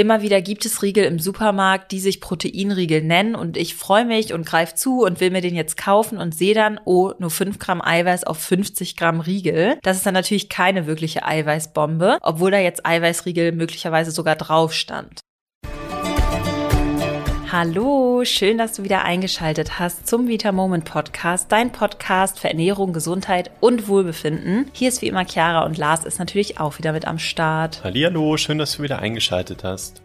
[0.00, 4.32] Immer wieder gibt es Riegel im Supermarkt, die sich Proteinriegel nennen und ich freue mich
[4.32, 7.58] und greife zu und will mir den jetzt kaufen und sehe dann, oh, nur 5
[7.58, 9.76] Gramm Eiweiß auf 50 Gramm Riegel.
[9.82, 15.20] Das ist dann natürlich keine wirkliche Eiweißbombe, obwohl da jetzt Eiweißriegel möglicherweise sogar drauf stand.
[17.52, 22.92] Hallo, schön, dass du wieder eingeschaltet hast zum Vita Moment Podcast, dein Podcast für Ernährung,
[22.92, 24.70] Gesundheit und Wohlbefinden.
[24.72, 27.80] Hier ist wie immer Chiara und Lars ist natürlich auch wieder mit am Start.
[27.82, 30.00] Hallo, schön, dass du wieder eingeschaltet hast.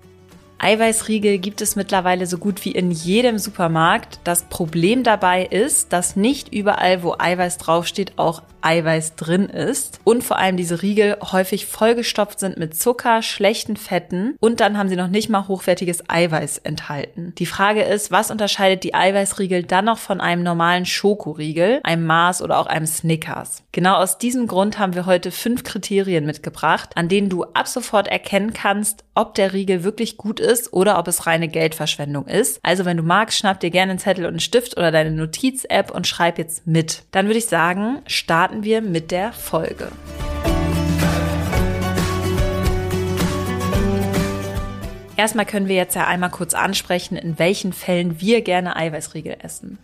[0.58, 4.22] Eiweißriegel gibt es mittlerweile so gut wie in jedem Supermarkt.
[4.24, 10.00] Das Problem dabei ist, dass nicht überall, wo Eiweiß draufsteht, auch Eiweiß drin ist.
[10.04, 14.90] Und vor allem diese Riegel häufig vollgestopft sind mit Zucker, schlechten Fetten und dann haben
[14.90, 17.34] sie noch nicht mal hochwertiges Eiweiß enthalten.
[17.38, 22.42] Die Frage ist, was unterscheidet die Eiweißriegel dann noch von einem normalen Schokoriegel, einem Mars
[22.42, 23.64] oder auch einem Snickers?
[23.72, 28.08] Genau aus diesem Grund haben wir heute fünf Kriterien mitgebracht, an denen du ab sofort
[28.08, 32.60] erkennen kannst, ob der Riegel wirklich gut ist oder ob es reine Geldverschwendung ist.
[32.64, 35.92] Also wenn du magst, schnapp dir gerne einen Zettel und einen Stift oder deine Notiz-App
[35.92, 37.04] und schreib jetzt mit.
[37.12, 39.92] Dann würde ich sagen, starten starten wir mit der Folge.
[45.18, 49.78] Erstmal können wir jetzt ja einmal kurz ansprechen, in welchen Fällen wir gerne Eiweißriegel essen.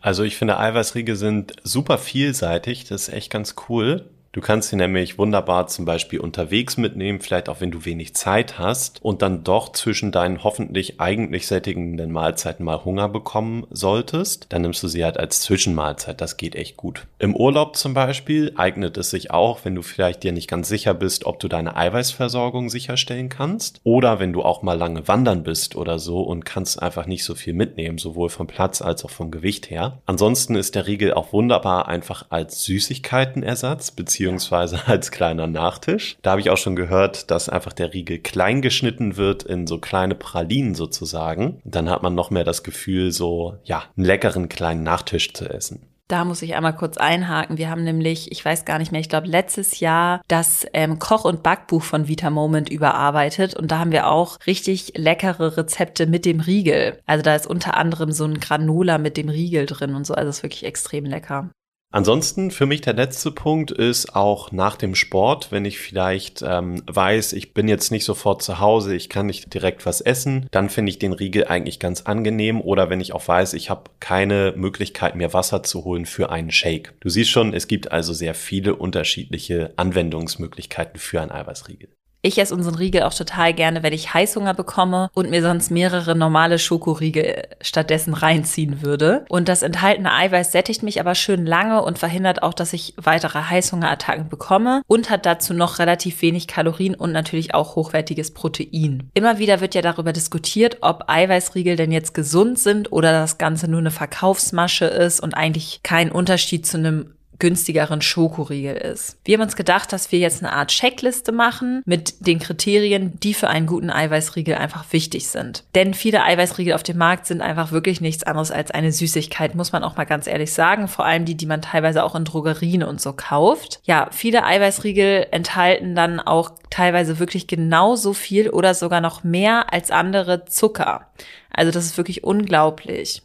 [0.00, 2.84] Also ich finde, Eiweißriegel sind super vielseitig.
[2.84, 4.04] Das ist echt ganz cool.
[4.34, 8.58] Du kannst sie nämlich wunderbar zum Beispiel unterwegs mitnehmen, vielleicht auch wenn du wenig Zeit
[8.58, 14.46] hast und dann doch zwischen deinen hoffentlich eigentlich sättigenden Mahlzeiten mal Hunger bekommen solltest.
[14.48, 16.20] Dann nimmst du sie halt als Zwischenmahlzeit.
[16.20, 17.06] Das geht echt gut.
[17.20, 20.94] Im Urlaub zum Beispiel eignet es sich auch, wenn du vielleicht dir nicht ganz sicher
[20.94, 23.80] bist, ob du deine Eiweißversorgung sicherstellen kannst.
[23.84, 27.36] Oder wenn du auch mal lange wandern bist oder so und kannst einfach nicht so
[27.36, 30.00] viel mitnehmen, sowohl vom Platz als auch vom Gewicht her.
[30.06, 36.16] Ansonsten ist der Riegel auch wunderbar einfach als Süßigkeitenersatz beziehungsweise beziehungsweise als kleiner Nachtisch.
[36.22, 39.78] Da habe ich auch schon gehört, dass einfach der Riegel klein geschnitten wird in so
[39.78, 41.60] kleine Pralinen sozusagen.
[41.64, 45.86] Dann hat man noch mehr das Gefühl, so, ja, einen leckeren kleinen Nachtisch zu essen.
[46.08, 47.56] Da muss ich einmal kurz einhaken.
[47.56, 51.24] Wir haben nämlich, ich weiß gar nicht mehr, ich glaube letztes Jahr das ähm, Koch-
[51.24, 56.26] und Backbuch von Vita Moment überarbeitet und da haben wir auch richtig leckere Rezepte mit
[56.26, 57.00] dem Riegel.
[57.06, 60.12] Also da ist unter anderem so ein Granola mit dem Riegel drin und so.
[60.12, 61.50] Also ist wirklich extrem lecker.
[61.94, 66.82] Ansonsten für mich der letzte Punkt ist auch nach dem Sport, wenn ich vielleicht ähm,
[66.88, 70.70] weiß, ich bin jetzt nicht sofort zu Hause, ich kann nicht direkt was essen, dann
[70.70, 74.54] finde ich den Riegel eigentlich ganz angenehm oder wenn ich auch weiß, ich habe keine
[74.56, 76.94] Möglichkeit mir Wasser zu holen für einen Shake.
[76.98, 81.90] Du siehst schon, es gibt also sehr viele unterschiedliche Anwendungsmöglichkeiten für einen Eiweißriegel.
[82.26, 86.16] Ich esse unseren Riegel auch total gerne, wenn ich Heißhunger bekomme und mir sonst mehrere
[86.16, 89.26] normale Schokoriegel stattdessen reinziehen würde.
[89.28, 93.40] Und das enthaltene Eiweiß sättigt mich aber schön lange und verhindert auch, dass ich weitere
[93.40, 99.10] Heißhungerattacken bekomme und hat dazu noch relativ wenig Kalorien und natürlich auch hochwertiges Protein.
[99.12, 103.68] Immer wieder wird ja darüber diskutiert, ob Eiweißriegel denn jetzt gesund sind oder das Ganze
[103.68, 109.18] nur eine Verkaufsmasche ist und eigentlich kein Unterschied zu einem günstigeren Schokoriegel ist.
[109.24, 113.34] Wir haben uns gedacht, dass wir jetzt eine Art Checkliste machen mit den Kriterien, die
[113.34, 115.64] für einen guten Eiweißriegel einfach wichtig sind.
[115.74, 119.72] Denn viele Eiweißriegel auf dem Markt sind einfach wirklich nichts anderes als eine Süßigkeit, muss
[119.72, 120.88] man auch mal ganz ehrlich sagen.
[120.88, 123.80] Vor allem die, die man teilweise auch in Drogerien und so kauft.
[123.84, 129.90] Ja, viele Eiweißriegel enthalten dann auch teilweise wirklich genauso viel oder sogar noch mehr als
[129.90, 131.08] andere Zucker.
[131.50, 133.22] Also das ist wirklich unglaublich.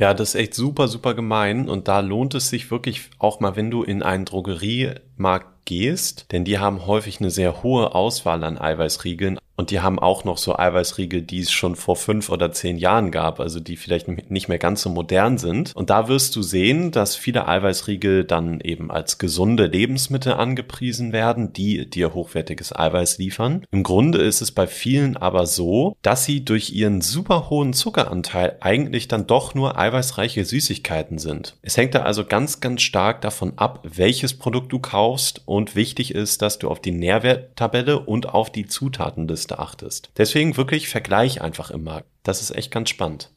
[0.00, 1.68] Ja, das ist echt super, super gemein.
[1.68, 6.46] Und da lohnt es sich wirklich auch mal, wenn du in einen Drogeriemarkt gehst, denn
[6.46, 10.56] die haben häufig eine sehr hohe Auswahl an Eiweißriegeln, und die haben auch noch so
[10.56, 14.56] Eiweißriegel, die es schon vor fünf oder zehn Jahren gab, also die vielleicht nicht mehr
[14.56, 15.76] ganz so modern sind.
[15.76, 21.52] Und da wirst du sehen, dass viele Eiweißriegel dann eben als gesunde Lebensmittel angepriesen werden,
[21.52, 23.66] die dir hochwertiges Eiweiß liefern.
[23.70, 28.56] Im Grunde ist es bei vielen aber so, dass sie durch ihren super hohen Zuckeranteil
[28.60, 31.58] eigentlich dann doch nur eiweißreiche Süßigkeiten sind.
[31.60, 36.14] Es hängt da also ganz, ganz stark davon ab, welches Produkt du kaufst und wichtig
[36.14, 40.10] ist, dass du auf die Nährwerttabelle und auf die Zutatenliste Liste achtest.
[40.16, 42.04] Deswegen wirklich Vergleich einfach immer.
[42.22, 43.30] Das ist echt ganz spannend.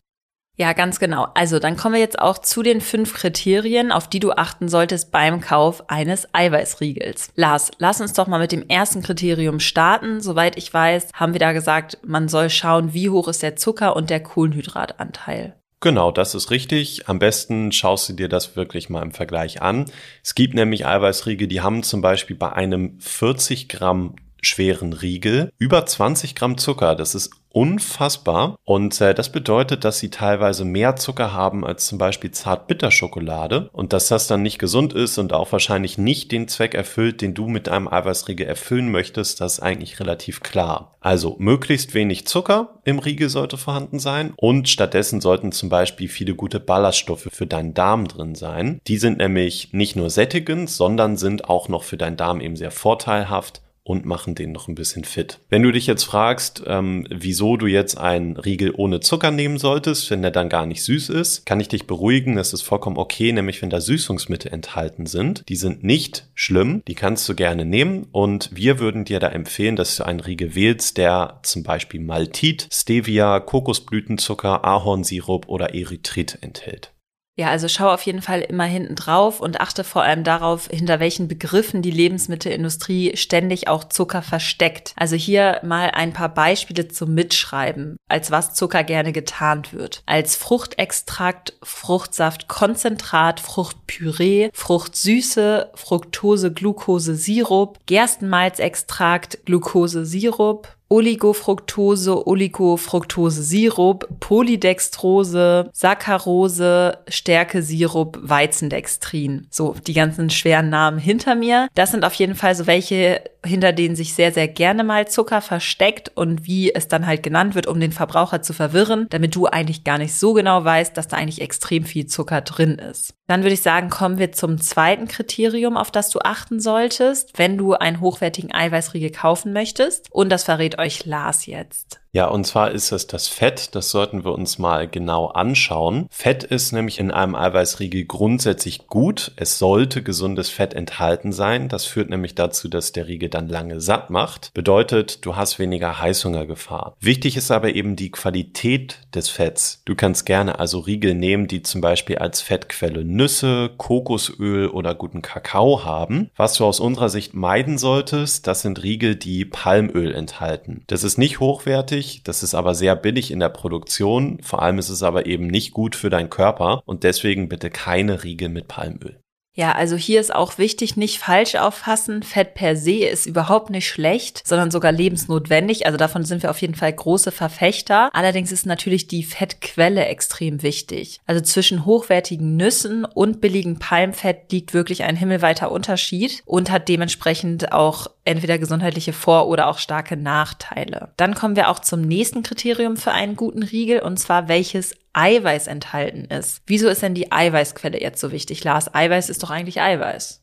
[0.56, 1.30] Ja, ganz genau.
[1.34, 5.12] Also dann kommen wir jetzt auch zu den fünf Kriterien, auf die du achten solltest
[5.12, 7.32] beim Kauf eines Eiweißriegels.
[7.36, 10.22] Lars, lass uns doch mal mit dem ersten Kriterium starten.
[10.22, 13.96] Soweit ich weiß, haben wir da gesagt, man soll schauen, wie hoch ist der Zucker
[13.96, 15.56] und der Kohlenhydratanteil.
[15.80, 17.10] Genau, das ist richtig.
[17.10, 19.86] Am besten schaust du dir das wirklich mal im Vergleich an.
[20.24, 25.86] Es gibt nämlich Eiweißriegel, die haben zum Beispiel bei einem 40 Gramm schweren Riegel über
[25.86, 26.96] 20 Gramm Zucker.
[26.96, 28.58] Das ist unfassbar.
[28.66, 33.94] Und äh, das bedeutet, dass sie teilweise mehr Zucker haben als zum Beispiel Zartbitterschokolade und
[33.94, 37.48] dass das dann nicht gesund ist und auch wahrscheinlich nicht den Zweck erfüllt, den du
[37.48, 40.96] mit einem Eiweißriegel erfüllen möchtest, das ist eigentlich relativ klar.
[41.00, 46.34] Also möglichst wenig Zucker im Riegel sollte vorhanden sein und stattdessen sollten zum Beispiel viele
[46.34, 48.82] gute Ballaststoffe für deinen Darm drin sein.
[48.88, 52.72] Die sind nämlich nicht nur sättigend, sondern sind auch noch für deinen Darm eben sehr
[52.72, 55.40] vorteilhaft und machen den noch ein bisschen fit.
[55.50, 60.10] Wenn du dich jetzt fragst, ähm, wieso du jetzt einen Riegel ohne Zucker nehmen solltest,
[60.10, 63.32] wenn der dann gar nicht süß ist, kann ich dich beruhigen, das ist vollkommen okay,
[63.34, 65.44] nämlich wenn da Süßungsmittel enthalten sind.
[65.50, 69.76] Die sind nicht schlimm, die kannst du gerne nehmen und wir würden dir da empfehlen,
[69.76, 76.93] dass du einen Riegel wählst, der zum Beispiel Maltit, Stevia, Kokosblütenzucker, Ahornsirup oder Erythrit enthält.
[77.36, 81.00] Ja, also schau auf jeden Fall immer hinten drauf und achte vor allem darauf, hinter
[81.00, 84.94] welchen Begriffen die Lebensmittelindustrie ständig auch Zucker versteckt.
[84.98, 90.04] Also hier mal ein paar Beispiele zum Mitschreiben, als was Zucker gerne getarnt wird.
[90.06, 107.00] Als Fruchtextrakt, Fruchtsaftkonzentrat, Fruchtpüree, Fruchtsüße, Fructose, Glucose, Sirup, Gerstenmalzextrakt, Glucose, Sirup, Oligofructose, Oligofructose-Sirup, Polydextrose, Saccharose,
[107.08, 109.48] Stärke-Sirup, Weizendextrin.
[109.50, 111.68] So, die ganzen schweren Namen hinter mir.
[111.74, 115.42] Das sind auf jeden Fall so welche, hinter denen sich sehr, sehr gerne mal Zucker
[115.42, 119.48] versteckt und wie es dann halt genannt wird, um den Verbraucher zu verwirren, damit du
[119.48, 123.16] eigentlich gar nicht so genau weißt, dass da eigentlich extrem viel Zucker drin ist.
[123.28, 127.58] Dann würde ich sagen, kommen wir zum zweiten Kriterium, auf das du achten solltest, wenn
[127.58, 130.08] du einen hochwertigen Eiweißriegel kaufen möchtest.
[130.12, 132.03] Und das verrät euch Lars jetzt.
[132.16, 133.74] Ja, und zwar ist es das Fett.
[133.74, 136.06] Das sollten wir uns mal genau anschauen.
[136.12, 139.32] Fett ist nämlich in einem Eiweißriegel grundsätzlich gut.
[139.36, 141.70] Es sollte gesundes Fett enthalten sein.
[141.70, 144.54] Das führt nämlich dazu, dass der Riegel dann lange satt macht.
[144.54, 146.96] Bedeutet, du hast weniger Heißhungergefahr.
[147.00, 149.82] Wichtig ist aber eben die Qualität des Fetts.
[149.86, 155.24] Du kannst gerne also Riegel nehmen, die zum Beispiel als Fettquelle Nüsse, Kokosöl oder guten
[155.24, 156.30] Kakao haben.
[156.36, 160.84] Was du aus unserer Sicht meiden solltest, das sind Riegel, die Palmöl enthalten.
[160.86, 164.40] Das ist nicht hochwertig günstig, das ist aber sehr billig in der Produktion.
[164.42, 168.24] Vor allem ist es aber eben nicht gut für deinen Körper und deswegen bitte keine
[168.24, 169.20] Riegel mit Palmöl.
[169.56, 172.24] Ja, also hier ist auch wichtig, nicht falsch auffassen.
[172.24, 175.86] Fett per se ist überhaupt nicht schlecht, sondern sogar lebensnotwendig.
[175.86, 178.10] Also davon sind wir auf jeden Fall große Verfechter.
[178.14, 181.20] Allerdings ist natürlich die Fettquelle extrem wichtig.
[181.28, 187.74] Also zwischen hochwertigen Nüssen und billigem Palmfett liegt wirklich ein himmelweiter Unterschied und hat dementsprechend
[187.74, 191.10] auch entweder gesundheitliche Vor- oder auch starke Nachteile.
[191.18, 195.68] Dann kommen wir auch zum nächsten Kriterium für einen guten Riegel und zwar welches Eiweiß
[195.68, 196.62] enthalten ist.
[196.66, 198.94] Wieso ist denn die Eiweißquelle jetzt so wichtig, Lars?
[198.94, 200.43] Eiweiß ist doch eigentlich Eiweiß.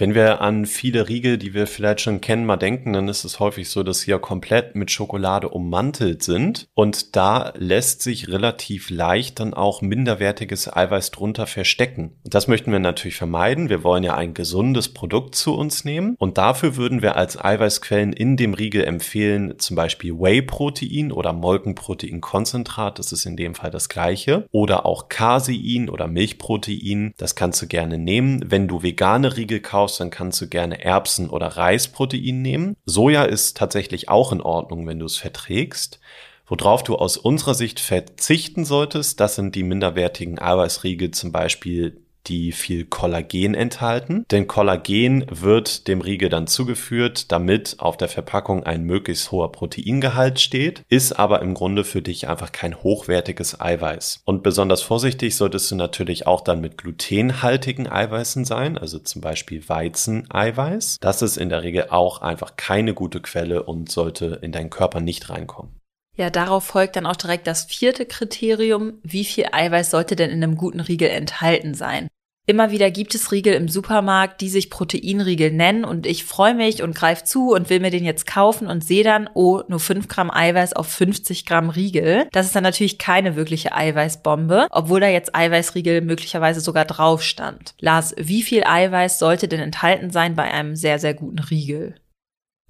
[0.00, 3.38] Wenn wir an viele Riegel, die wir vielleicht schon kennen, mal denken, dann ist es
[3.38, 6.68] häufig so, dass sie ja komplett mit Schokolade ummantelt sind.
[6.72, 12.16] Und da lässt sich relativ leicht dann auch minderwertiges Eiweiß drunter verstecken.
[12.24, 13.68] Das möchten wir natürlich vermeiden.
[13.68, 16.14] Wir wollen ja ein gesundes Produkt zu uns nehmen.
[16.18, 22.98] Und dafür würden wir als Eiweißquellen in dem Riegel empfehlen, zum Beispiel Whey-Protein oder Molkenproteinkonzentrat.
[22.98, 24.46] Das ist in dem Fall das gleiche.
[24.50, 27.12] Oder auch Casein oder Milchprotein.
[27.18, 28.46] Das kannst du gerne nehmen.
[28.48, 32.76] Wenn du vegane Riegel kaufst, kaufst, dann kannst du gerne Erbsen- oder Reisprotein nehmen.
[32.84, 36.00] Soja ist tatsächlich auch in Ordnung, wenn du es verträgst.
[36.46, 42.52] Worauf du aus unserer Sicht verzichten solltest, das sind die minderwertigen Eiweißriegel, zum Beispiel die
[42.52, 44.24] viel Kollagen enthalten.
[44.30, 50.40] Denn Kollagen wird dem Riegel dann zugeführt, damit auf der Verpackung ein möglichst hoher Proteingehalt
[50.40, 54.22] steht, ist aber im Grunde für dich einfach kein hochwertiges Eiweiß.
[54.24, 59.68] Und besonders vorsichtig solltest du natürlich auch dann mit glutenhaltigen Eiweißen sein, also zum Beispiel
[59.68, 60.98] Weizeneiweiß.
[61.00, 65.00] Das ist in der Regel auch einfach keine gute Quelle und sollte in deinen Körper
[65.00, 65.79] nicht reinkommen.
[66.20, 68.98] Ja, darauf folgt dann auch direkt das vierte Kriterium.
[69.02, 72.08] Wie viel Eiweiß sollte denn in einem guten Riegel enthalten sein?
[72.46, 76.82] Immer wieder gibt es Riegel im Supermarkt, die sich Proteinriegel nennen und ich freue mich
[76.82, 80.08] und greife zu und will mir den jetzt kaufen und sehe dann, oh, nur 5
[80.08, 82.28] Gramm Eiweiß auf 50 Gramm Riegel.
[82.32, 87.72] Das ist dann natürlich keine wirkliche Eiweißbombe, obwohl da jetzt Eiweißriegel möglicherweise sogar drauf stand.
[87.80, 91.94] Lars, wie viel Eiweiß sollte denn enthalten sein bei einem sehr, sehr guten Riegel?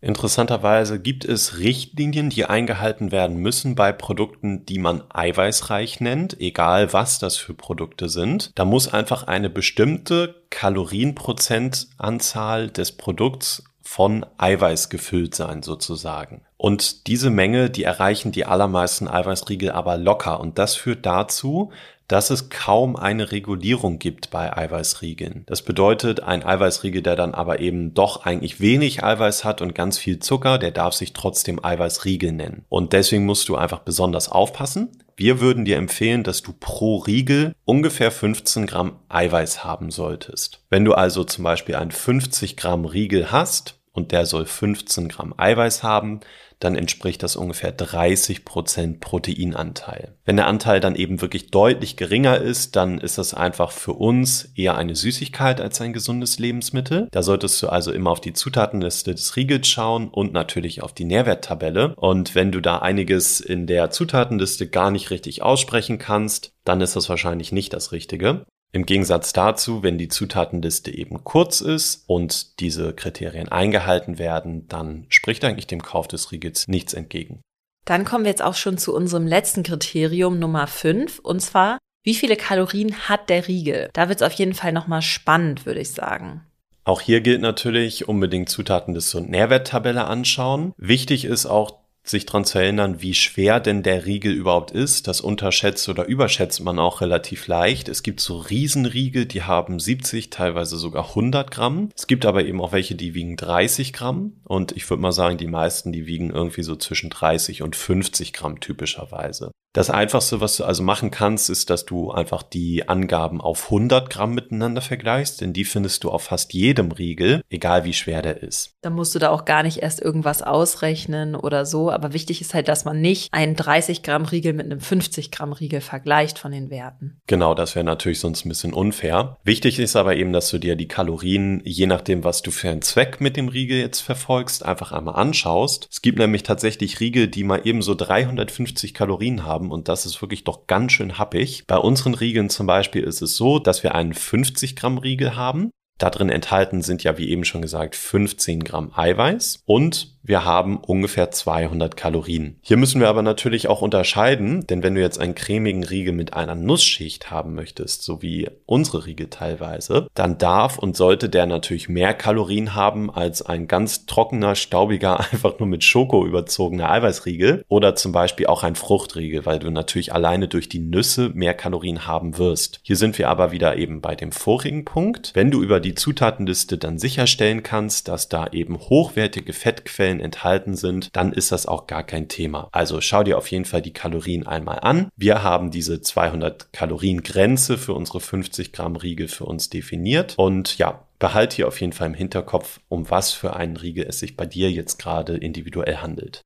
[0.00, 6.94] Interessanterweise gibt es Richtlinien, die eingehalten werden müssen bei Produkten, die man eiweißreich nennt, egal
[6.94, 8.52] was das für Produkte sind.
[8.54, 16.42] Da muss einfach eine bestimmte Kalorienprozentanzahl des Produkts von Eiweiß gefüllt sein sozusagen.
[16.56, 20.38] Und diese Menge, die erreichen die allermeisten Eiweißriegel aber locker.
[20.40, 21.72] Und das führt dazu,
[22.10, 25.44] dass es kaum eine Regulierung gibt bei Eiweißriegeln.
[25.46, 29.96] Das bedeutet, ein Eiweißriegel, der dann aber eben doch eigentlich wenig Eiweiß hat und ganz
[29.96, 32.64] viel Zucker, der darf sich trotzdem Eiweißriegel nennen.
[32.68, 34.88] Und deswegen musst du einfach besonders aufpassen.
[35.16, 40.64] Wir würden dir empfehlen, dass du pro Riegel ungefähr 15 Gramm Eiweiß haben solltest.
[40.68, 45.32] Wenn du also zum Beispiel einen 50 Gramm Riegel hast und der soll 15 Gramm
[45.36, 46.20] Eiweiß haben,
[46.60, 50.14] dann entspricht das ungefähr 30 Prozent Proteinanteil.
[50.24, 54.52] Wenn der Anteil dann eben wirklich deutlich geringer ist, dann ist das einfach für uns
[54.54, 57.08] eher eine Süßigkeit als ein gesundes Lebensmittel.
[57.10, 61.04] Da solltest du also immer auf die Zutatenliste des Riegels schauen und natürlich auf die
[61.04, 61.94] Nährwerttabelle.
[61.96, 66.94] Und wenn du da einiges in der Zutatenliste gar nicht richtig aussprechen kannst, dann ist
[66.94, 68.44] das wahrscheinlich nicht das Richtige.
[68.72, 75.06] Im Gegensatz dazu, wenn die Zutatenliste eben kurz ist und diese Kriterien eingehalten werden, dann
[75.08, 77.40] spricht eigentlich dem Kauf des Riegels nichts entgegen.
[77.84, 82.14] Dann kommen wir jetzt auch schon zu unserem letzten Kriterium Nummer 5 und zwar, wie
[82.14, 83.90] viele Kalorien hat der Riegel?
[83.92, 86.42] Da wird es auf jeden Fall nochmal spannend, würde ich sagen.
[86.84, 90.72] Auch hier gilt natürlich unbedingt Zutatenliste und Nährwerttabelle anschauen.
[90.76, 95.06] Wichtig ist auch sich dran zu erinnern, wie schwer denn der Riegel überhaupt ist.
[95.06, 97.88] Das unterschätzt oder überschätzt man auch relativ leicht.
[97.88, 101.90] Es gibt so Riesenriegel, die haben 70, teilweise sogar 100 Gramm.
[101.96, 104.40] Es gibt aber eben auch welche, die wiegen 30 Gramm.
[104.44, 108.32] Und ich würde mal sagen, die meisten, die wiegen irgendwie so zwischen 30 und 50
[108.32, 109.50] Gramm typischerweise.
[109.72, 114.10] Das einfachste, was du also machen kannst, ist, dass du einfach die Angaben auf 100
[114.10, 118.42] Gramm miteinander vergleichst, denn die findest du auf fast jedem Riegel, egal wie schwer der
[118.42, 118.74] ist.
[118.82, 121.88] Dann musst du da auch gar nicht erst irgendwas ausrechnen oder so.
[121.90, 125.52] Aber wichtig ist halt, dass man nicht einen 30 Gramm Riegel mit einem 50 Gramm
[125.52, 127.20] Riegel vergleicht von den Werten.
[127.28, 129.36] Genau, das wäre natürlich sonst ein bisschen unfair.
[129.44, 132.82] Wichtig ist aber eben, dass du dir die Kalorien, je nachdem, was du für einen
[132.82, 135.86] Zweck mit dem Riegel jetzt verfolgst, einfach einmal anschaust.
[135.92, 140.06] Es gibt nämlich tatsächlich Riegel, die mal eben so 350 Kalorien haben haben und das
[140.06, 141.64] ist wirklich doch ganz schön happig.
[141.66, 145.70] Bei unseren Riegeln zum Beispiel ist es so, dass wir einen 50 Gramm Riegel haben.
[146.00, 150.76] Da drin enthalten sind ja, wie eben schon gesagt, 15 Gramm Eiweiß und wir haben
[150.76, 152.58] ungefähr 200 Kalorien.
[152.60, 156.34] Hier müssen wir aber natürlich auch unterscheiden, denn wenn du jetzt einen cremigen Riegel mit
[156.34, 161.88] einer Nussschicht haben möchtest, so wie unsere Riegel teilweise, dann darf und sollte der natürlich
[161.88, 167.94] mehr Kalorien haben als ein ganz trockener, staubiger, einfach nur mit Schoko überzogener Eiweißriegel oder
[167.94, 172.36] zum Beispiel auch ein Fruchtriegel, weil du natürlich alleine durch die Nüsse mehr Kalorien haben
[172.36, 172.80] wirst.
[172.82, 175.32] Hier sind wir aber wieder eben bei dem vorigen Punkt.
[175.34, 181.14] Wenn du über die Zutatenliste dann sicherstellen kannst, dass da eben hochwertige Fettquellen enthalten sind,
[181.14, 182.68] dann ist das auch gar kein Thema.
[182.72, 185.08] Also schau dir auf jeden Fall die Kalorien einmal an.
[185.16, 190.78] Wir haben diese 200 Kalorien Grenze für unsere 50 Gramm Riegel für uns definiert und
[190.78, 194.36] ja, behalte hier auf jeden Fall im Hinterkopf, um was für einen Riegel es sich
[194.36, 196.42] bei dir jetzt gerade individuell handelt.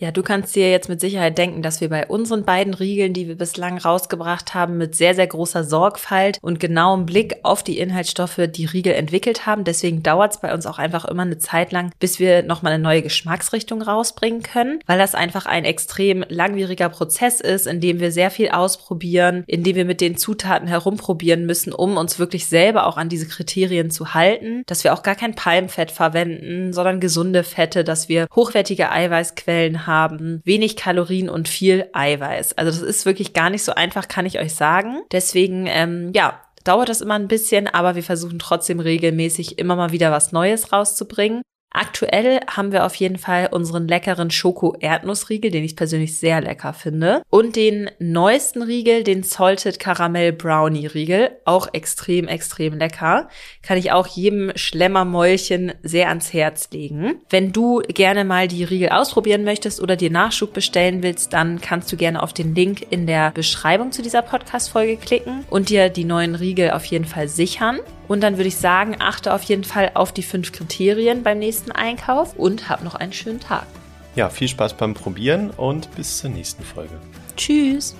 [0.00, 3.28] Ja, du kannst dir jetzt mit Sicherheit denken, dass wir bei unseren beiden Riegeln, die
[3.28, 8.40] wir bislang rausgebracht haben, mit sehr, sehr großer Sorgfalt und genauem Blick auf die Inhaltsstoffe
[8.48, 9.62] die Riegel entwickelt haben.
[9.62, 12.82] Deswegen dauert es bei uns auch einfach immer eine Zeit lang, bis wir nochmal eine
[12.82, 18.10] neue Geschmacksrichtung rausbringen können, weil das einfach ein extrem langwieriger Prozess ist, in dem wir
[18.10, 22.86] sehr viel ausprobieren, in dem wir mit den Zutaten herumprobieren müssen, um uns wirklich selber
[22.86, 27.44] auch an diese Kriterien zu halten, dass wir auch gar kein Palmfett verwenden, sondern gesunde
[27.44, 32.56] Fette, dass wir hochwertige Eiweißquellen haben haben, wenig Kalorien und viel Eiweiß.
[32.56, 35.02] Also das ist wirklich gar nicht so einfach, kann ich euch sagen.
[35.12, 39.92] Deswegen, ähm, ja, dauert das immer ein bisschen, aber wir versuchen trotzdem regelmäßig immer mal
[39.92, 41.42] wieder was Neues rauszubringen.
[41.72, 47.22] Aktuell haben wir auf jeden Fall unseren leckeren Schoko-Erdnussriegel, den ich persönlich sehr lecker finde.
[47.30, 51.30] Und den neuesten Riegel, den Salted Caramel Brownie Riegel.
[51.44, 53.28] Auch extrem, extrem lecker.
[53.62, 57.20] Kann ich auch jedem Schlemmermäulchen sehr ans Herz legen.
[57.30, 61.92] Wenn du gerne mal die Riegel ausprobieren möchtest oder dir Nachschub bestellen willst, dann kannst
[61.92, 66.04] du gerne auf den Link in der Beschreibung zu dieser Podcast-Folge klicken und dir die
[66.04, 67.78] neuen Riegel auf jeden Fall sichern.
[68.10, 71.70] Und dann würde ich sagen, achte auf jeden Fall auf die fünf Kriterien beim nächsten
[71.70, 73.68] Einkauf und hab noch einen schönen Tag.
[74.16, 76.98] Ja, viel Spaß beim Probieren und bis zur nächsten Folge.
[77.36, 77.94] Tschüss.